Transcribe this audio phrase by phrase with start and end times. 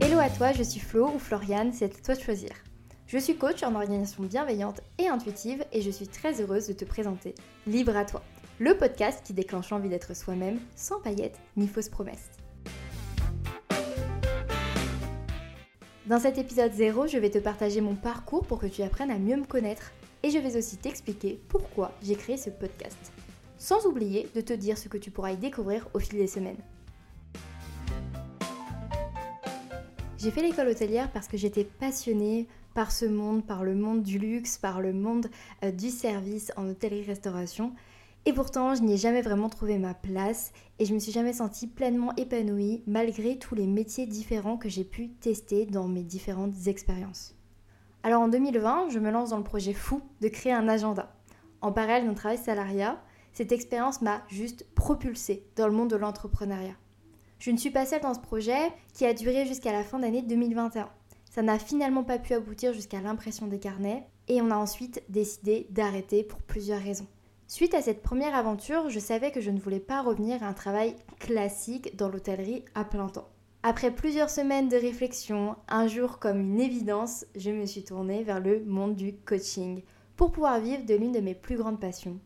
[0.00, 2.50] Hello à toi, je suis Flo ou Floriane, c'est à toi de choisir.
[3.06, 6.84] Je suis coach en organisation bienveillante et intuitive et je suis très heureuse de te
[6.84, 7.34] présenter
[7.66, 8.22] Libre à toi,
[8.60, 12.30] le podcast qui déclenche l'envie d'être soi-même sans paillettes ni fausses promesses.
[16.06, 19.18] Dans cet épisode 0, je vais te partager mon parcours pour que tu apprennes à
[19.18, 19.90] mieux me connaître
[20.22, 23.12] et je vais aussi t'expliquer pourquoi j'ai créé ce podcast.
[23.60, 26.56] Sans oublier de te dire ce que tu pourras y découvrir au fil des semaines.
[30.16, 34.18] J'ai fait l'école hôtelière parce que j'étais passionnée par ce monde, par le monde du
[34.18, 35.28] luxe, par le monde
[35.62, 37.74] euh, du service en hôtellerie-restauration.
[38.24, 41.34] Et pourtant, je n'y ai jamais vraiment trouvé ma place et je me suis jamais
[41.34, 46.66] sentie pleinement épanouie malgré tous les métiers différents que j'ai pu tester dans mes différentes
[46.66, 47.34] expériences.
[48.04, 51.14] Alors en 2020, je me lance dans le projet fou de créer un agenda.
[51.60, 52.98] En parallèle d'un travail salariat,
[53.32, 56.76] cette expérience m'a juste propulsée dans le monde de l'entrepreneuriat.
[57.38, 60.22] Je ne suis pas seule dans ce projet qui a duré jusqu'à la fin d'année
[60.22, 60.90] 2021.
[61.30, 65.66] Ça n'a finalement pas pu aboutir jusqu'à l'impression des carnets et on a ensuite décidé
[65.70, 67.06] d'arrêter pour plusieurs raisons.
[67.46, 70.52] Suite à cette première aventure, je savais que je ne voulais pas revenir à un
[70.52, 73.28] travail classique dans l'hôtellerie à plein temps.
[73.62, 78.40] Après plusieurs semaines de réflexion, un jour comme une évidence, je me suis tournée vers
[78.40, 79.82] le monde du coaching
[80.16, 82.18] pour pouvoir vivre de l'une de mes plus grandes passions,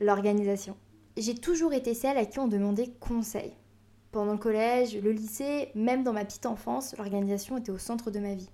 [0.00, 0.76] l'organisation.
[1.16, 3.52] J'ai toujours été celle à qui on demandait conseil.
[4.12, 8.20] Pendant le collège, le lycée, même dans ma petite enfance, l'organisation était au centre de
[8.20, 8.50] ma vie.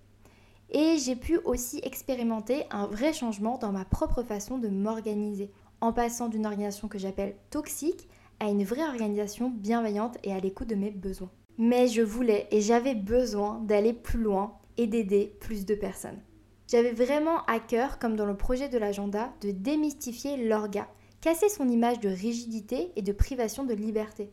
[0.70, 5.92] Et j'ai pu aussi expérimenter un vrai changement dans ma propre façon de m'organiser en
[5.92, 8.08] passant d'une organisation que j'appelle toxique
[8.41, 11.31] à une vraie organisation bienveillante et à l'écoute de mes besoins.
[11.58, 16.20] Mais je voulais et j'avais besoin d'aller plus loin et d'aider plus de personnes.
[16.67, 20.89] J'avais vraiment à cœur, comme dans le projet de l'agenda, de démystifier l'orga,
[21.25, 24.30] casser son image de rigidité et de privation de liberté,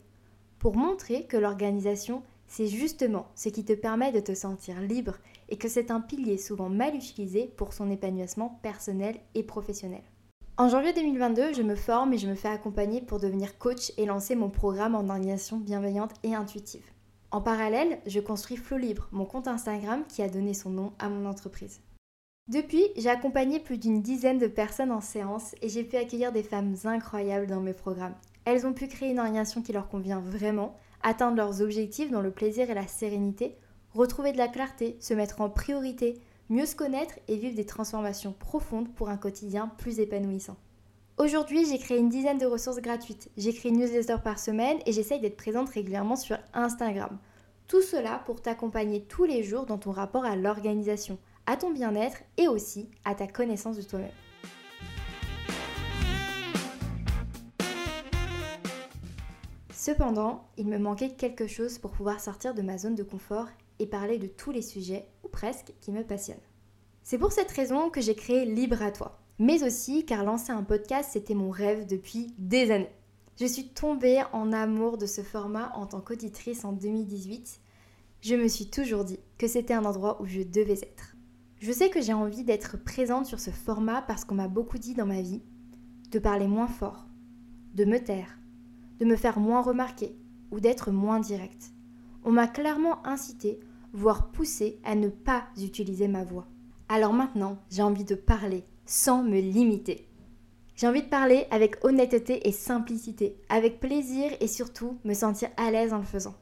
[0.58, 5.16] pour montrer que l'organisation, c'est justement ce qui te permet de te sentir libre
[5.48, 10.02] et que c'est un pilier souvent mal utilisé pour son épanouissement personnel et professionnel.
[10.58, 14.04] En janvier 2022, je me forme et je me fais accompagner pour devenir coach et
[14.04, 16.84] lancer mon programme en organisation bienveillante et intuitive.
[17.30, 21.08] En parallèle, je construis Flow Libre, mon compte Instagram qui a donné son nom à
[21.08, 21.80] mon entreprise.
[22.52, 26.42] Depuis, j'ai accompagné plus d'une dizaine de personnes en séance et j'ai pu accueillir des
[26.42, 28.14] femmes incroyables dans mes programmes.
[28.44, 32.30] Elles ont pu créer une organisation qui leur convient vraiment, atteindre leurs objectifs dans le
[32.30, 33.56] plaisir et la sérénité,
[33.94, 36.20] retrouver de la clarté, se mettre en priorité,
[36.50, 40.58] mieux se connaître et vivre des transformations profondes pour un quotidien plus épanouissant.
[41.16, 43.30] Aujourd'hui, j'ai créé une dizaine de ressources gratuites.
[43.38, 47.16] J'écris une newsletter par semaine et j'essaye d'être présente régulièrement sur Instagram.
[47.66, 51.16] Tout cela pour t'accompagner tous les jours dans ton rapport à l'organisation,
[51.46, 54.10] à ton bien-être et aussi à ta connaissance de toi-même.
[59.72, 63.48] Cependant, il me manquait quelque chose pour pouvoir sortir de ma zone de confort
[63.80, 66.38] et parler de tous les sujets, ou presque, qui me passionnent.
[67.02, 70.62] C'est pour cette raison que j'ai créé Libre à toi, mais aussi car lancer un
[70.62, 72.94] podcast, c'était mon rêve depuis des années.
[73.40, 77.60] Je suis tombée en amour de ce format en tant qu'auditrice en 2018.
[78.20, 81.11] Je me suis toujours dit que c'était un endroit où je devais être.
[81.62, 84.94] Je sais que j'ai envie d'être présente sur ce format parce qu'on m'a beaucoup dit
[84.94, 85.42] dans ma vie
[86.10, 87.06] de parler moins fort,
[87.74, 88.36] de me taire,
[88.98, 90.18] de me faire moins remarquer
[90.50, 91.70] ou d'être moins directe.
[92.24, 93.60] On m'a clairement incité
[93.92, 96.48] voire pousser à ne pas utiliser ma voix.
[96.88, 100.08] Alors maintenant, j'ai envie de parler sans me limiter.
[100.74, 105.70] J'ai envie de parler avec honnêteté et simplicité, avec plaisir et surtout me sentir à
[105.70, 106.34] l'aise en le faisant.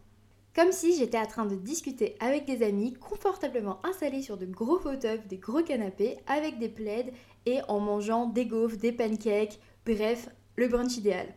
[0.54, 4.80] Comme si j'étais en train de discuter avec des amis confortablement installés sur de gros
[4.80, 7.12] fauteuils, des gros canapés, avec des plaids
[7.46, 11.28] et en mangeant des gaufres, des pancakes, bref, le brunch idéal.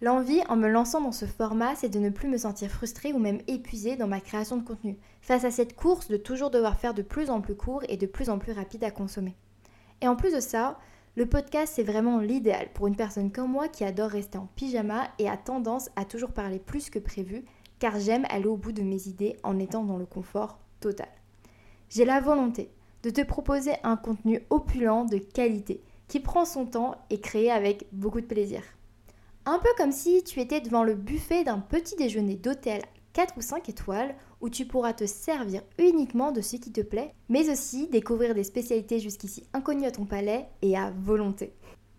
[0.00, 3.18] L'envie, en me lançant dans ce format, c'est de ne plus me sentir frustrée ou
[3.18, 6.94] même épuisée dans ma création de contenu, face à cette course de toujours devoir faire
[6.94, 9.36] de plus en plus court et de plus en plus rapide à consommer.
[10.00, 10.78] Et en plus de ça,
[11.16, 15.08] le podcast, c'est vraiment l'idéal pour une personne comme moi qui adore rester en pyjama
[15.18, 17.44] et a tendance à toujours parler plus que prévu,
[17.78, 21.08] car j'aime aller au bout de mes idées en étant dans le confort total.
[21.88, 22.70] J'ai la volonté
[23.02, 27.86] de te proposer un contenu opulent de qualité, qui prend son temps et créé avec
[27.92, 28.62] beaucoup de plaisir.
[29.44, 32.82] Un peu comme si tu étais devant le buffet d'un petit déjeuner d'hôtel
[33.12, 37.14] 4 ou 5 étoiles où tu pourras te servir uniquement de ce qui te plaît,
[37.28, 41.52] mais aussi découvrir des spécialités jusqu'ici inconnues à ton palais et à volonté.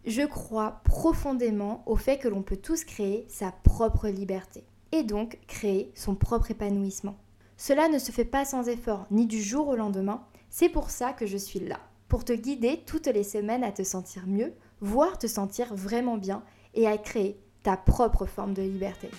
[0.05, 5.39] Je crois profondément au fait que l'on peut tous créer sa propre liberté et donc
[5.47, 7.17] créer son propre épanouissement.
[7.57, 10.23] Cela ne se fait pas sans effort, ni du jour au lendemain.
[10.49, 13.83] C'est pour ça que je suis là, pour te guider toutes les semaines à te
[13.83, 16.43] sentir mieux, voire te sentir vraiment bien
[16.73, 19.09] et à créer ta propre forme de liberté.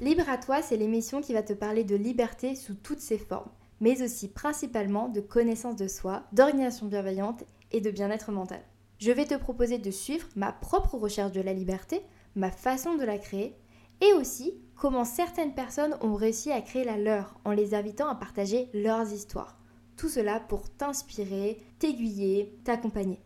[0.00, 3.50] Libre à toi, c'est l'émission qui va te parler de liberté sous toutes ses formes,
[3.80, 8.62] mais aussi principalement de connaissance de soi, d'organisation bienveillante et de bien-être mental.
[9.00, 12.02] Je vais te proposer de suivre ma propre recherche de la liberté,
[12.36, 13.56] ma façon de la créer,
[14.02, 18.14] et aussi comment certaines personnes ont réussi à créer la leur en les invitant à
[18.14, 19.58] partager leurs histoires.
[19.96, 23.20] Tout cela pour t'inspirer, t'aiguiller, t'accompagner.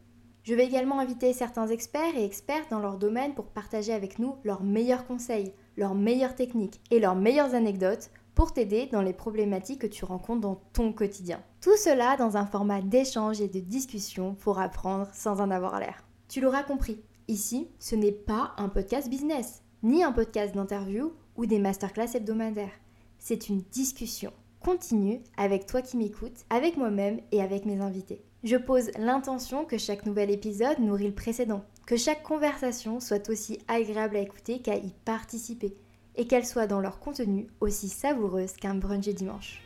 [0.44, 4.36] Je vais également inviter certains experts et experts dans leur domaine pour partager avec nous
[4.44, 9.80] leurs meilleurs conseils, leurs meilleures techniques et leurs meilleures anecdotes pour t'aider dans les problématiques
[9.80, 11.42] que tu rencontres dans ton quotidien.
[11.60, 16.04] Tout cela dans un format d'échange et de discussion pour apprendre sans en avoir l'air.
[16.28, 21.46] Tu l'auras compris, ici, ce n'est pas un podcast business, ni un podcast d'interview ou
[21.46, 22.72] des masterclass hebdomadaires.
[23.18, 24.32] C'est une discussion
[24.64, 28.24] continue avec toi qui m'écoutes, avec moi-même et avec mes invités.
[28.44, 33.58] Je pose l'intention que chaque nouvel épisode nourrit le précédent, que chaque conversation soit aussi
[33.68, 35.76] agréable à écouter qu'à y participer,
[36.16, 39.62] et qu'elle soit dans leur contenu aussi savoureuse qu'un brunch dimanche.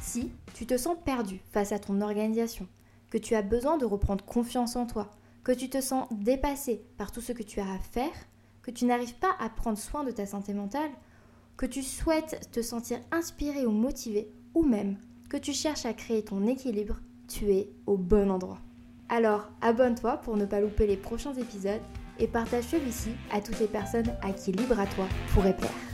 [0.00, 2.66] Si tu te sens perdu face à ton organisation,
[3.10, 5.10] que tu as besoin de reprendre confiance en toi,
[5.44, 8.12] que tu te sens dépassé par tout ce que tu as à faire,
[8.62, 10.90] que tu n'arrives pas à prendre soin de ta santé mentale,
[11.56, 14.96] que tu souhaites te sentir inspiré ou motivé, ou même
[15.28, 18.58] que tu cherches à créer ton équilibre, tu es au bon endroit.
[19.08, 21.82] Alors abonne-toi pour ne pas louper les prochains épisodes
[22.18, 25.93] et partage celui-ci à toutes les personnes à qui Libre à toi pourrait plaire.